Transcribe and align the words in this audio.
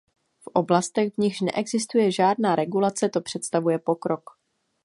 V 0.39 0.47
oblastech, 0.47 1.13
v 1.13 1.17
nichž 1.17 1.41
neexistuje 1.41 2.11
žádná 2.11 2.55
regulace, 2.55 3.09
to 3.09 3.21
představuje 3.21 3.79
pokrok. 3.79 4.23